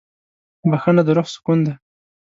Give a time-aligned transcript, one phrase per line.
[0.69, 1.73] بښنه د روح سکون ده.